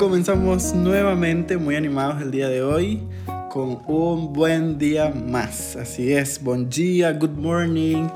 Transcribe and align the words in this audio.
comenzamos 0.00 0.72
nuevamente 0.72 1.58
muy 1.58 1.76
animados 1.76 2.22
el 2.22 2.30
día 2.30 2.48
de 2.48 2.62
hoy 2.62 3.02
con 3.50 3.82
un 3.86 4.32
buen 4.32 4.78
día 4.78 5.10
más. 5.10 5.76
Así 5.76 6.14
es, 6.14 6.42
buen 6.42 6.70
día, 6.70 7.12
good 7.12 7.36
morning 7.36 8.08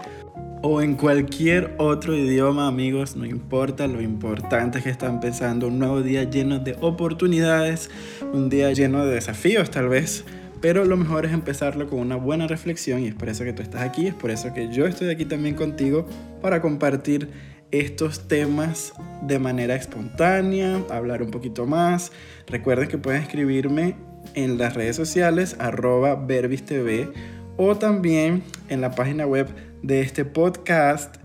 o 0.63 0.81
en 0.81 0.95
cualquier 0.95 1.75
otro 1.77 2.17
idioma, 2.17 2.69
amigos, 2.69 3.17
no 3.17 3.27
importa, 3.27 3.87
lo 3.87 4.01
importante 4.01 4.79
es 4.79 4.85
que 4.85 4.89
están 4.89 5.17
empezando 5.17 5.67
un 5.67 5.79
nuevo 5.79 6.01
día 6.01 6.25
lleno 6.25 6.59
de 6.59 6.75
oportunidades, 6.81 7.91
un 8.33 8.49
día 8.49 8.73
lleno 8.73 9.05
de 9.05 9.17
desafíos 9.17 9.71
tal 9.71 9.91
vez, 9.91 10.25
pero 10.63 10.87
lo 10.87 10.97
mejor 10.97 11.27
es 11.27 11.35
empezarlo 11.35 11.87
con 11.87 11.99
una 11.99 12.17
buena 12.17 12.47
reflexión 12.47 13.03
y 13.03 13.09
es 13.09 13.15
por 13.15 13.29
eso 13.29 13.45
que 13.45 13.53
tú 13.53 13.61
estás 13.61 13.83
aquí, 13.83 14.07
es 14.07 14.15
por 14.15 14.31
eso 14.31 14.55
que 14.55 14.73
yo 14.73 14.87
estoy 14.87 15.11
aquí 15.11 15.27
también 15.27 15.55
contigo 15.55 16.07
para 16.41 16.63
compartir 16.63 17.54
estos 17.81 18.29
temas 18.29 18.93
de 19.23 19.39
manera 19.39 19.75
espontánea, 19.75 20.81
hablar 20.91 21.23
un 21.23 21.31
poquito 21.31 21.67
más. 21.67 22.13
Recuerden 22.47 22.89
que 22.89 22.99
pueden 22.99 23.23
escribirme 23.23 23.97
en 24.35 24.59
las 24.59 24.75
redes 24.75 24.97
sociales 24.97 25.57
arroba 25.59 26.15
verbistv 26.15 27.13
o 27.57 27.77
también 27.77 28.43
en 28.69 28.81
la 28.81 28.93
página 28.93 29.27
web 29.27 29.49
de 29.83 30.01
este 30.01 30.25
podcast 30.25 31.17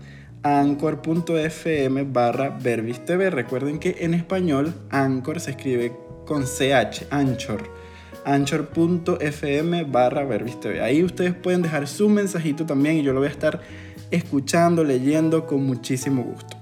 anchor.fm 0.42 2.04
barra 2.04 2.58
verbistv. 2.60 3.30
Recuerden 3.30 3.78
que 3.78 3.96
en 4.00 4.14
español 4.14 4.74
Anchor 4.90 5.40
se 5.40 5.52
escribe 5.52 5.92
con 6.26 6.44
CH, 6.44 7.06
Anchor 7.10 7.80
anchor.fm 8.24 9.84
barra 9.84 10.24
verbistv. 10.24 10.82
Ahí 10.82 11.02
ustedes 11.02 11.34
pueden 11.34 11.62
dejar 11.62 11.86
su 11.86 12.08
mensajito 12.08 12.66
también 12.66 12.96
y 12.96 13.02
yo 13.02 13.12
lo 13.12 13.20
voy 13.20 13.28
a 13.28 13.32
estar 13.32 13.60
escuchando, 14.10 14.84
leyendo 14.84 15.46
con 15.46 15.64
muchísimo 15.64 16.22
gusto. 16.22 16.56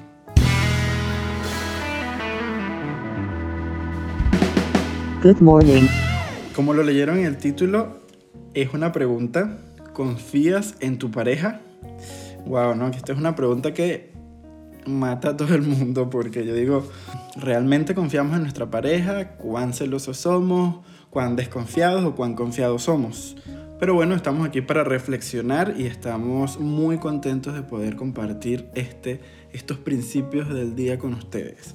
Good 5.23 5.41
morning. 5.41 5.87
Como 6.55 6.75
lo 6.75 6.83
leyeron 6.83 7.19
en 7.19 7.27
el 7.27 7.39
título, 7.39 7.99
es 8.55 8.73
una 8.73 8.93
pregunta. 8.93 9.59
¿Confías 9.93 10.77
en 10.81 10.99
tu 10.99 11.11
pareja? 11.11 11.61
Wow, 12.47 12.77
no, 12.77 12.87
esta 12.89 13.13
es 13.13 13.19
una 13.19 13.35
pregunta 13.35 13.75
que 13.75 14.13
mata 14.87 15.31
a 15.31 15.37
todo 15.37 15.55
el 15.55 15.63
mundo 15.63 16.09
porque 16.09 16.47
yo 16.47 16.55
digo, 16.55 16.89
¿realmente 17.37 17.95
confiamos 17.95 18.37
en 18.37 18.43
nuestra 18.43 18.71
pareja? 18.71 19.37
¿Cuán 19.37 19.73
celosos 19.73 20.19
somos? 20.19 20.87
¿Cuán 21.11 21.37
desconfiados 21.37 22.05
o 22.05 22.15
cuán 22.15 22.35
confiados 22.35 22.83
somos? 22.85 23.37
Pero 23.79 23.95
bueno, 23.95 24.17
estamos 24.17 24.47
aquí 24.47 24.61
para 24.61 24.83
reflexionar 24.83 25.75
y 25.79 25.87
estamos 25.87 26.59
muy 26.59 26.99
contentos 26.99 27.55
de 27.55 27.63
poder 27.63 27.95
compartir 27.95 28.69
este, 28.75 29.21
estos 29.53 29.79
principios 29.79 30.49
del 30.53 30.75
día 30.75 30.99
con 30.99 31.15
ustedes. 31.15 31.75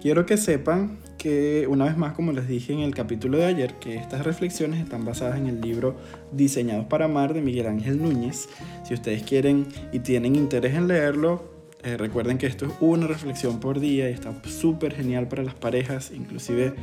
Quiero 0.00 0.24
que 0.24 0.38
sepan 0.38 0.98
que 1.18 1.66
una 1.68 1.84
vez 1.84 1.98
más, 1.98 2.14
como 2.14 2.32
les 2.32 2.48
dije 2.48 2.72
en 2.72 2.80
el 2.80 2.94
capítulo 2.94 3.36
de 3.38 3.44
ayer, 3.44 3.74
que 3.74 3.96
estas 3.96 4.24
reflexiones 4.24 4.80
están 4.80 5.04
basadas 5.04 5.38
en 5.38 5.46
el 5.46 5.60
libro 5.60 5.96
Diseñados 6.32 6.86
para 6.86 7.06
Amar 7.06 7.34
de 7.34 7.42
Miguel 7.42 7.66
Ángel 7.66 8.00
Núñez. 8.00 8.48
Si 8.86 8.94
ustedes 8.94 9.22
quieren 9.22 9.66
y 9.92 9.98
tienen 9.98 10.36
interés 10.36 10.74
en 10.74 10.88
leerlo, 10.88 11.53
eh, 11.84 11.96
recuerden 11.98 12.38
que 12.38 12.46
esto 12.46 12.66
es 12.66 12.72
una 12.80 13.06
reflexión 13.06 13.60
por 13.60 13.78
día 13.78 14.08
y 14.08 14.14
está 14.14 14.32
súper 14.44 14.94
genial 14.94 15.28
para 15.28 15.42
las 15.42 15.54
parejas, 15.54 16.12
inclusive 16.14 16.74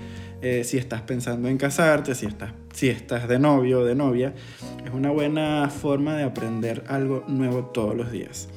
eh, 0.41 0.63
si 0.63 0.77
estás 0.77 1.01
pensando 1.01 1.49
en 1.49 1.57
casarte, 1.57 2.13
si 2.13 2.27
estás, 2.27 2.53
si 2.73 2.89
estás 2.89 3.27
de 3.27 3.39
novio 3.39 3.79
o 3.79 3.85
de 3.85 3.95
novia, 3.95 4.33
es 4.85 4.93
una 4.93 5.09
buena 5.09 5.69
forma 5.69 6.15
de 6.15 6.23
aprender 6.23 6.83
algo 6.87 7.23
nuevo 7.27 7.65
todos 7.65 7.95
los 7.95 8.11
días. 8.11 8.47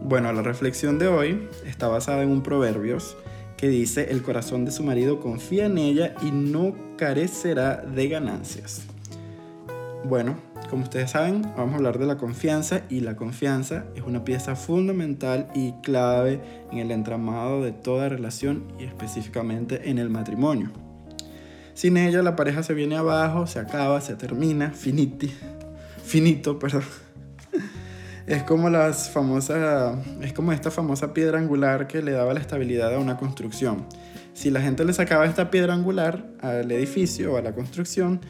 Bueno, 0.00 0.32
la 0.32 0.42
reflexión 0.42 0.98
de 0.98 1.08
hoy 1.08 1.48
está 1.66 1.86
basada 1.86 2.22
en 2.22 2.30
un 2.30 2.42
proverbios 2.42 3.16
que 3.56 3.68
dice, 3.68 4.10
el 4.10 4.22
corazón 4.22 4.64
de 4.64 4.72
su 4.72 4.82
marido 4.82 5.20
confía 5.20 5.66
en 5.66 5.78
ella 5.78 6.14
y 6.22 6.32
no 6.32 6.74
carecerá 6.96 7.76
de 7.76 8.08
ganancias. 8.08 8.86
Bueno, 10.04 10.36
como 10.68 10.82
ustedes 10.82 11.12
saben, 11.12 11.42
vamos 11.56 11.74
a 11.74 11.76
hablar 11.76 11.98
de 11.98 12.06
la 12.06 12.16
confianza 12.16 12.82
y 12.88 13.00
la 13.00 13.14
confianza 13.14 13.84
es 13.94 14.02
una 14.02 14.24
pieza 14.24 14.56
fundamental 14.56 15.46
y 15.54 15.72
clave 15.82 16.40
en 16.72 16.78
el 16.78 16.90
entramado 16.90 17.62
de 17.62 17.70
toda 17.70 18.08
relación 18.08 18.64
y 18.80 18.84
específicamente 18.84 19.90
en 19.90 19.98
el 19.98 20.10
matrimonio. 20.10 20.70
Sin 21.74 21.96
ella 21.96 22.20
la 22.22 22.34
pareja 22.34 22.64
se 22.64 22.74
viene 22.74 22.96
abajo, 22.96 23.46
se 23.46 23.60
acaba, 23.60 24.00
se 24.00 24.16
termina, 24.16 24.72
finiti, 24.72 25.32
finito, 26.04 26.58
perdón. 26.58 26.82
Es 28.26 28.42
como 28.42 28.70
las 28.70 29.10
famosas, 29.10 29.98
es 30.20 30.32
como 30.32 30.52
esta 30.52 30.70
famosa 30.70 31.12
piedra 31.14 31.38
angular 31.38 31.86
que 31.86 32.02
le 32.02 32.12
daba 32.12 32.34
la 32.34 32.40
estabilidad 32.40 32.94
a 32.94 32.98
una 32.98 33.16
construcción. 33.16 33.86
Si 34.32 34.50
la 34.50 34.60
gente 34.60 34.84
le 34.84 34.92
sacaba 34.92 35.26
esta 35.26 35.50
piedra 35.50 35.74
angular 35.74 36.26
al 36.40 36.70
edificio 36.72 37.34
o 37.34 37.36
a 37.36 37.42
la 37.42 37.52
construcción, 37.52 38.20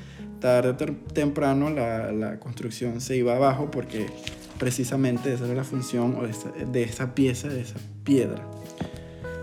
tarde 0.43 0.71
o 0.71 0.77
temprano 1.15 1.71
la, 1.71 2.39
construcción 2.41 3.01
se 3.01 3.17
iba 3.17 3.37
abajo 3.37 3.71
porque 3.71 4.07
precisamente 4.59 5.33
esa 5.33 5.47
era 5.47 5.55
la 5.55 5.65
función 5.65 6.19
de 6.73 6.83
esa, 6.83 7.15
pieza, 7.15 7.49
de 7.49 7.63
esa 7.63 7.79
piedra. 8.05 8.43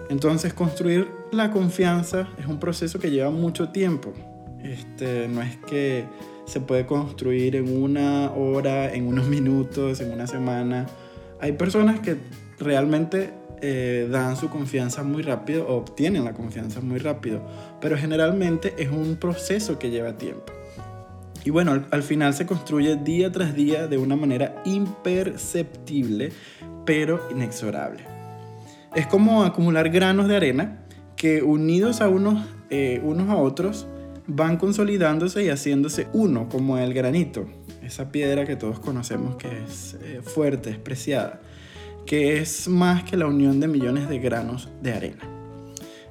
Entonces 0.10 0.54
construir 0.54 1.08
la 1.32 1.52
confianza 1.52 2.28
es 2.38 2.46
un 2.46 2.60
proceso 2.60 3.00
que 3.00 3.10
lleva 3.10 3.32
mucho 3.32 3.70
tiempo. 3.70 4.14
Este, 4.62 5.28
no 5.30 5.42
es 5.42 5.56
que 5.58 6.04
se 6.46 6.60
puede 6.60 6.86
construir 6.86 7.56
en 7.56 7.82
una 7.82 8.32
hora, 8.34 8.94
en 8.94 9.08
unos 9.08 9.28
minutos, 9.38 10.02
en 10.02 10.12
una 10.12 10.28
semana. 10.28 10.86
Hay 11.40 11.54
personas 11.54 12.02
que 12.02 12.18
realmente 12.60 13.30
eh, 13.62 14.08
dan 14.12 14.36
su 14.36 14.50
confianza 14.50 15.04
muy 15.04 15.24
rápido 15.24 15.66
o 15.68 15.78
obtienen 15.78 16.26
la 16.26 16.34
confianza 16.34 16.82
muy 16.82 17.00
rápido, 17.00 17.42
pero 17.80 17.98
generalmente 17.98 18.74
es 18.78 18.90
un 18.90 19.16
proceso 19.16 19.80
que 19.80 19.90
lleva 19.90 20.18
tiempo. 20.18 20.59
Y 21.50 21.52
bueno, 21.52 21.84
al, 21.90 22.04
final 22.04 22.36
se 22.36 22.46
construye 22.46 22.96
día 22.96 23.32
tras 23.32 23.56
día 23.56 23.88
de 23.88 23.98
una 23.98 24.16
manera 24.16 24.62
imperceptible, 24.66 26.32
pero 26.86 27.28
inexorable. 27.32 28.04
Es 28.94 29.08
como 29.08 29.44
acumular 29.44 29.90
granos 29.90 30.28
de 30.28 30.36
arena 30.36 30.86
que 31.16 31.42
unidos 31.42 32.02
a 32.02 32.08
unos, 32.08 32.46
eh, 32.70 33.02
a 33.04 33.36
otros 33.36 33.88
van 34.28 34.58
consolidándose 34.58 35.44
y 35.44 35.50
haciéndose 35.50 36.06
uno, 36.14 36.50
como 36.50 36.78
el 36.78 36.94
granito, 36.94 37.48
esa 37.82 38.12
piedra 38.12 38.46
que 38.46 38.56
todos 38.56 38.80
conocemos 38.80 39.36
que 39.38 39.64
es 39.64 39.98
eh, 40.04 40.22
fuerte, 40.22 40.70
es 40.70 40.78
preciada, 40.78 41.42
que 42.06 42.38
es 42.38 42.68
más 42.68 43.06
que 43.06 43.18
la 43.18 43.26
unión 43.26 43.60
de 43.60 43.68
millones 43.68 44.08
de 44.08 44.20
granos 44.20 44.70
de 44.84 44.94
arena. 44.94 45.39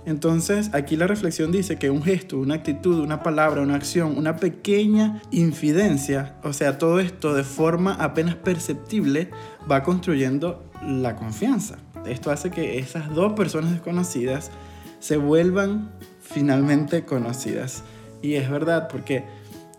Entonces, 0.09 0.71
aquí 0.73 0.97
la 0.97 1.07
reflexión 1.07 1.53
dice 1.53 1.77
que 1.77 1.91
un 1.91 2.03
gesto, 2.03 2.39
una 2.39 2.55
actitud, 2.55 2.99
una 2.99 3.23
palabra, 3.23 3.61
una 3.61 3.75
acción, 3.75 4.17
una 4.17 4.37
pequeña 4.37 5.21
infidencia, 5.31 6.37
o 6.43 6.55
sea, 6.55 6.79
todo 6.79 6.99
esto 6.99 7.35
de 7.35 7.45
forma 7.45 7.93
apenas 7.93 8.35
perceptible, 8.35 9.29
va 9.71 9.83
construyendo 9.83 10.65
la 10.83 11.15
confianza. 11.15 11.77
Esto 12.07 12.31
hace 12.31 12.51
que 12.51 12.79
esas 12.79 13.15
dos 13.15 13.35
personas 13.35 13.71
desconocidas 13.71 14.51
se 14.99 15.19
vuelvan 15.19 15.91
finalmente 16.23 17.05
conocidas. 17.05 17.85
Y 18.23 18.37
es 18.37 18.49
verdad, 18.49 18.89
porque 18.89 19.25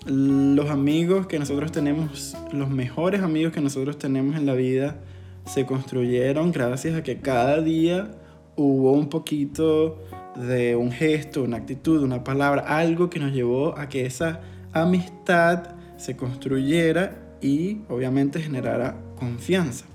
los 0.05 0.69
amigos 0.69 1.25
que 1.25 1.39
nosotros 1.39 1.71
tenemos, 1.71 2.37
los 2.51 2.69
mejores 2.69 3.23
amigos 3.23 3.51
que 3.51 3.61
nosotros 3.61 3.97
tenemos 3.97 4.35
en 4.35 4.45
la 4.45 4.53
vida, 4.53 4.99
se 5.47 5.65
construyeron 5.65 6.51
gracias 6.51 6.95
a 6.95 7.01
que 7.01 7.17
cada 7.17 7.61
día 7.61 8.11
hubo 8.59 8.91
un 8.91 9.07
poquito 9.07 9.97
de 10.35 10.75
un 10.75 10.91
gesto, 10.91 11.43
una 11.43 11.57
actitud, 11.57 12.03
una 12.03 12.23
palabra, 12.25 12.61
algo 12.61 13.09
que 13.09 13.19
nos 13.19 13.31
llevó 13.31 13.77
a 13.77 13.87
que 13.87 14.05
esa 14.05 14.41
amistad 14.73 15.75
se 15.97 16.17
construyera 16.17 17.37
y 17.41 17.77
obviamente 17.87 18.41
generara 18.41 18.97
confianza. 19.17 19.85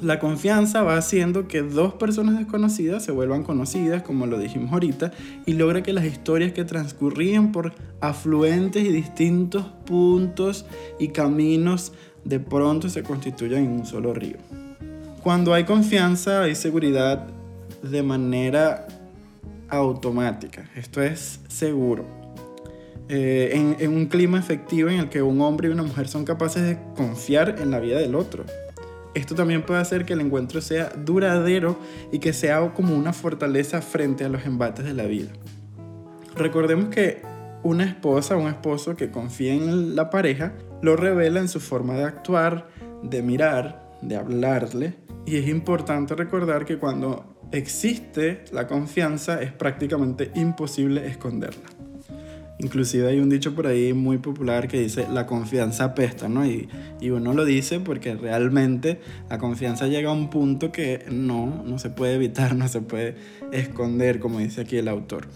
La 0.00 0.20
confianza 0.20 0.82
va 0.82 0.96
haciendo 0.96 1.48
que 1.48 1.62
dos 1.62 1.94
personas 1.94 2.38
desconocidas 2.38 3.04
se 3.04 3.12
vuelvan 3.12 3.42
conocidas, 3.42 4.02
como 4.02 4.26
lo 4.26 4.38
dijimos 4.38 4.72
ahorita, 4.72 5.12
y 5.44 5.54
logra 5.54 5.82
que 5.82 5.92
las 5.92 6.04
historias 6.04 6.52
que 6.52 6.64
transcurrían 6.64 7.50
por 7.50 7.72
afluentes 8.00 8.84
y 8.84 8.92
distintos 8.92 9.66
puntos 9.84 10.64
y 10.98 11.08
caminos 11.08 11.92
de 12.24 12.38
pronto 12.38 12.88
se 12.88 13.02
constituyan 13.02 13.64
en 13.64 13.70
un 13.72 13.86
solo 13.86 14.14
río. 14.14 14.36
Cuando 15.22 15.54
hay 15.54 15.64
confianza 15.64 16.42
hay 16.42 16.54
seguridad 16.54 17.28
de 17.82 18.02
manera 18.02 18.86
automática. 19.68 20.68
Esto 20.76 21.02
es 21.02 21.40
seguro. 21.48 22.04
Eh, 23.08 23.76
en, 23.80 23.92
un 23.92 24.06
clima 24.06 24.38
efectivo 24.38 24.88
en 24.88 25.00
el 25.00 25.08
que 25.08 25.22
un 25.22 25.40
hombre 25.40 25.68
y 25.68 25.72
una 25.72 25.82
mujer 25.82 26.08
son 26.08 26.24
capaces 26.24 26.62
de 26.62 26.78
confiar 26.96 27.56
en 27.60 27.70
la 27.70 27.80
vida 27.80 27.98
del 27.98 28.14
otro. 28.14 28.44
Esto 29.14 29.34
también 29.34 29.62
puede 29.62 29.80
hacer 29.80 30.06
que 30.06 30.14
el 30.14 30.20
encuentro 30.20 30.60
sea 30.60 30.90
duradero 30.90 31.78
y 32.10 32.20
que 32.20 32.32
sea 32.32 32.72
como 32.72 32.94
una 32.96 33.12
fortaleza 33.12 33.82
frente 33.82 34.24
a 34.24 34.28
los 34.28 34.46
embates 34.46 34.84
de 34.84 34.94
la 34.94 35.04
vida. 35.04 35.30
Recordemos 36.34 36.86
que 36.86 37.20
una 37.62 37.84
esposa 37.84 38.36
o 38.36 38.40
un 38.40 38.48
esposo 38.48 38.96
que 38.96 39.10
confía 39.10 39.52
en 39.52 39.94
la 39.94 40.08
pareja 40.08 40.54
lo 40.80 40.96
revela 40.96 41.40
en 41.40 41.48
su 41.48 41.60
forma 41.60 41.94
de 41.94 42.04
actuar, 42.04 42.68
de 43.02 43.22
mirar, 43.22 43.98
de 44.00 44.16
hablarle. 44.16 44.94
Y 45.26 45.36
es 45.36 45.48
importante 45.48 46.14
recordar 46.14 46.64
que 46.64 46.78
cuando 46.78 47.31
existe 47.52 48.44
la 48.52 48.66
confianza 48.66 49.40
es 49.42 49.52
prácticamente 49.52 50.30
imposible 50.34 51.06
esconderla. 51.06 51.68
Inclusive 52.58 53.08
hay 53.08 53.18
un 53.18 53.28
dicho 53.28 53.54
por 53.54 53.66
ahí 53.66 53.92
muy 53.92 54.18
popular 54.18 54.68
que 54.68 54.80
dice 54.80 55.06
la 55.12 55.26
confianza 55.26 55.84
apesta, 55.84 56.28
¿no? 56.28 56.46
Y, 56.46 56.68
y, 57.00 57.10
uno 57.10 57.34
lo 57.34 57.44
dice 57.44 57.80
porque 57.80 58.14
realmente 58.14 59.00
la 59.28 59.38
confianza 59.38 59.88
llega 59.88 60.10
a 60.10 60.12
un 60.12 60.30
punto 60.30 60.70
que 60.70 61.04
no, 61.10 61.64
no 61.66 61.78
se 61.78 61.90
puede 61.90 62.14
evitar, 62.14 62.54
no 62.56 62.68
se 62.68 62.80
puede 62.80 63.16
esconder, 63.50 64.20
como 64.20 64.38
dice 64.38 64.60
aquí 64.60 64.76
el 64.76 64.88
autor. 64.88 65.26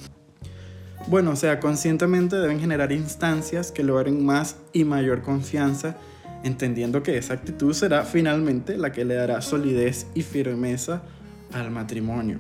Bueno, 1.09 1.33
o 1.33 1.37
sea, 1.37 1.59
conscientemente 1.59 2.37
deben 2.37 2.61
generar 2.61 2.93
instancias 2.93 3.73
que 3.73 3.83
logren 3.83 4.25
más 4.25 4.57
y 4.73 4.85
mayor 4.85 5.23
confianza, 5.23 5.97
entendiendo 6.45 7.03
que 7.03 7.17
esa 7.17 7.35
actitud 7.35 7.73
será 7.73 8.05
finalmente 8.05 8.77
la 8.77 8.93
que 8.93 9.05
le 9.05 9.15
dará 9.15 9.41
solidez 9.41 10.07
y 10.15 10.23
firmeza 10.23 11.03
al 11.53 11.71
matrimonio. 11.71 12.39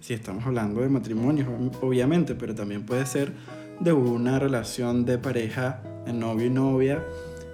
Si 0.00 0.14
estamos 0.14 0.46
hablando 0.46 0.80
de 0.80 0.88
matrimonio, 0.88 1.46
obviamente, 1.82 2.34
pero 2.34 2.54
también 2.54 2.84
puede 2.84 3.06
ser 3.06 3.32
de 3.80 3.92
una 3.92 4.38
relación 4.38 5.04
de 5.04 5.18
pareja, 5.18 5.82
de 6.06 6.12
novio 6.12 6.46
y 6.46 6.50
novia, 6.50 7.02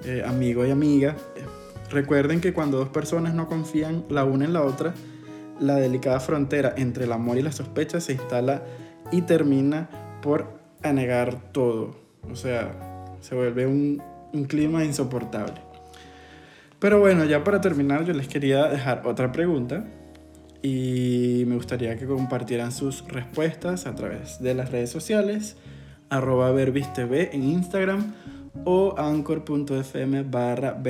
eh, 0.04 0.22
amigo 0.26 0.64
y 0.64 0.70
amiga. 0.70 1.16
Recuerden 1.90 2.40
que 2.40 2.52
cuando 2.52 2.78
dos 2.78 2.88
personas 2.88 3.34
no 3.34 3.48
confían 3.48 4.04
la 4.08 4.24
una 4.24 4.44
en 4.44 4.52
la 4.52 4.62
otra, 4.62 4.94
la 5.60 5.76
delicada 5.76 6.20
frontera 6.20 6.74
entre 6.76 7.04
el 7.04 7.12
amor 7.12 7.38
y 7.38 7.42
la 7.42 7.52
sospecha 7.52 8.00
se 8.00 8.12
instala 8.12 8.62
y 9.10 9.22
termina 9.22 9.88
por 10.22 10.48
anegar 10.82 11.52
todo. 11.52 11.96
O 12.30 12.36
sea, 12.36 13.16
se 13.20 13.34
vuelve 13.34 13.66
un, 13.66 14.02
un 14.32 14.44
clima 14.44 14.84
insoportable. 14.84 15.60
Pero 16.78 17.00
bueno, 17.00 17.24
ya 17.24 17.42
para 17.42 17.60
terminar 17.60 18.04
yo 18.04 18.12
les 18.12 18.28
quería 18.28 18.68
dejar 18.68 19.02
otra 19.06 19.32
pregunta 19.32 19.84
y 20.62 21.44
me 21.46 21.54
gustaría 21.56 21.96
que 21.96 22.06
compartieran 22.06 22.72
sus 22.72 23.06
respuestas 23.08 23.86
a 23.86 23.94
través 23.94 24.40
de 24.40 24.54
las 24.54 24.70
redes 24.70 24.90
sociales 24.90 25.56
arroba 26.08 26.50
verbistv 26.52 27.30
en 27.32 27.42
Instagram 27.42 28.14
o 28.64 28.94
anchor.fm 28.96 30.22
barra. 30.24 30.80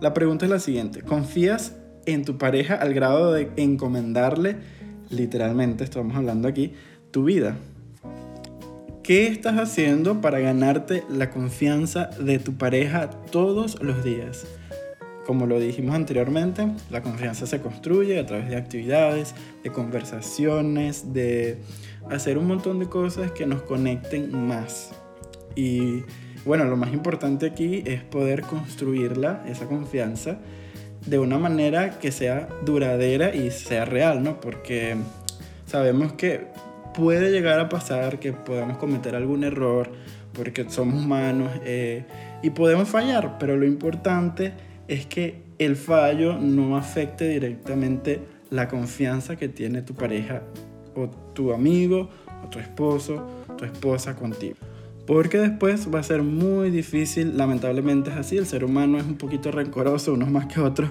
La 0.00 0.14
pregunta 0.14 0.44
es 0.44 0.50
la 0.50 0.60
siguiente, 0.60 1.02
¿confías 1.02 1.74
en 2.06 2.24
tu 2.24 2.38
pareja 2.38 2.74
al 2.74 2.94
grado 2.94 3.32
de 3.32 3.50
encomendarle, 3.56 4.56
literalmente 5.10 5.84
estamos 5.84 6.16
hablando 6.16 6.48
aquí, 6.48 6.74
tu 7.10 7.24
vida? 7.24 7.56
¿Qué 9.02 9.26
estás 9.26 9.56
haciendo 9.56 10.20
para 10.20 10.38
ganarte 10.38 11.02
la 11.10 11.30
confianza 11.30 12.10
de 12.20 12.38
tu 12.38 12.54
pareja 12.58 13.08
todos 13.30 13.82
los 13.82 14.04
días? 14.04 14.46
Como 15.28 15.44
lo 15.44 15.60
dijimos 15.60 15.94
anteriormente, 15.94 16.66
la 16.88 17.02
confianza 17.02 17.46
se 17.46 17.60
construye 17.60 18.18
a 18.18 18.24
través 18.24 18.48
de 18.48 18.56
actividades, 18.56 19.34
de 19.62 19.70
conversaciones, 19.70 21.12
de 21.12 21.58
hacer 22.08 22.38
un 22.38 22.46
montón 22.46 22.78
de 22.78 22.86
cosas 22.86 23.32
que 23.32 23.44
nos 23.44 23.60
conecten 23.60 24.34
más. 24.48 24.92
Y 25.54 26.02
bueno, 26.46 26.64
lo 26.64 26.78
más 26.78 26.94
importante 26.94 27.44
aquí 27.44 27.82
es 27.84 28.02
poder 28.04 28.40
construirla, 28.40 29.44
esa 29.46 29.66
confianza, 29.66 30.38
de 31.04 31.18
una 31.18 31.36
manera 31.36 31.98
que 31.98 32.10
sea 32.10 32.48
duradera 32.64 33.34
y 33.34 33.50
sea 33.50 33.84
real, 33.84 34.22
¿no? 34.22 34.40
Porque 34.40 34.96
sabemos 35.66 36.14
que 36.14 36.46
puede 36.94 37.30
llegar 37.30 37.60
a 37.60 37.68
pasar 37.68 38.18
que 38.18 38.32
podamos 38.32 38.78
cometer 38.78 39.14
algún 39.14 39.44
error, 39.44 39.90
porque 40.32 40.64
somos 40.70 41.04
humanos 41.04 41.50
eh, 41.66 42.06
y 42.42 42.48
podemos 42.48 42.88
fallar, 42.88 43.36
pero 43.38 43.58
lo 43.58 43.66
importante 43.66 44.67
es 44.88 45.06
que 45.06 45.42
el 45.58 45.76
fallo 45.76 46.38
no 46.38 46.76
afecte 46.76 47.28
directamente 47.28 48.20
la 48.50 48.68
confianza 48.68 49.36
que 49.36 49.48
tiene 49.48 49.82
tu 49.82 49.94
pareja 49.94 50.42
o 50.94 51.08
tu 51.34 51.52
amigo 51.52 52.08
o 52.44 52.48
tu 52.48 52.58
esposo, 52.58 53.26
tu 53.56 53.64
esposa 53.64 54.16
contigo. 54.16 54.56
Porque 55.06 55.38
después 55.38 55.88
va 55.94 56.00
a 56.00 56.02
ser 56.02 56.22
muy 56.22 56.70
difícil, 56.70 57.36
lamentablemente 57.36 58.10
es 58.10 58.16
así, 58.16 58.36
el 58.36 58.46
ser 58.46 58.64
humano 58.64 58.98
es 58.98 59.04
un 59.04 59.16
poquito 59.16 59.50
rencoroso, 59.50 60.12
unos 60.12 60.30
más 60.30 60.46
que 60.46 60.60
otros, 60.60 60.90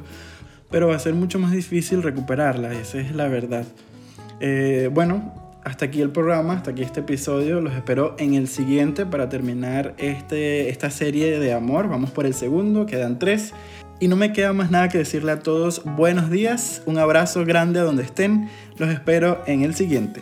pero 0.71 0.87
va 0.87 0.95
a 0.95 0.99
ser 0.99 1.13
mucho 1.13 1.39
más 1.39 1.51
difícil 1.51 2.01
recuperarla, 2.01 2.73
esa 2.73 2.99
es 2.99 3.15
la 3.15 3.27
verdad. 3.27 3.65
Eh, 4.39 4.89
bueno, 4.93 5.33
hasta 5.63 5.85
aquí 5.85 6.01
el 6.01 6.11
programa, 6.11 6.53
hasta 6.53 6.71
aquí 6.71 6.81
este 6.81 7.01
episodio. 7.01 7.59
Los 7.61 7.73
espero 7.73 8.15
en 8.19 8.35
el 8.35 8.47
siguiente 8.47 9.05
para 9.05 9.27
terminar 9.29 9.95
este, 9.97 10.69
esta 10.69 10.89
serie 10.89 11.39
de 11.39 11.53
amor. 11.53 11.89
Vamos 11.89 12.11
por 12.11 12.25
el 12.25 12.33
segundo, 12.33 12.85
quedan 12.85 13.19
tres. 13.19 13.53
Y 13.99 14.07
no 14.07 14.15
me 14.15 14.31
queda 14.31 14.53
más 14.53 14.69
nada 14.69 14.89
que 14.89 14.99
decirle 14.99 15.31
a 15.31 15.39
todos 15.39 15.81
buenos 15.83 16.29
días, 16.29 16.83
un 16.85 16.99
abrazo 16.99 17.45
grande 17.45 17.79
a 17.79 17.83
donde 17.83 18.03
estén, 18.03 18.49
los 18.77 18.89
espero 18.89 19.41
en 19.47 19.63
el 19.63 19.73
siguiente. 19.73 20.21